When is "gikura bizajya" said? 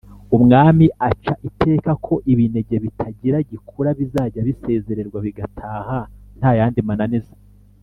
3.49-4.41